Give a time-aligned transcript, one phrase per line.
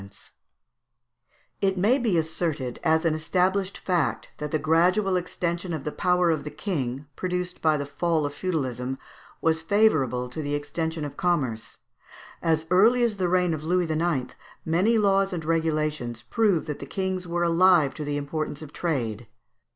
[1.61, 6.31] ]It may be asserted as an established fact that the gradual extension of the power
[6.31, 8.97] of the king, produced by the fall of feudalism,
[9.41, 11.77] was favourable to the extension of commerce.
[12.41, 14.33] As early as the reign of Louis IX.
[14.65, 19.27] many laws and regulations prove that the kings were alive to the importance of trade.